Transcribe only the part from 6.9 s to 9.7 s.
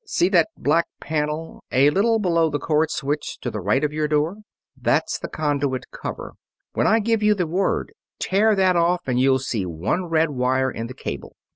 give you the word, tear that off and you'll see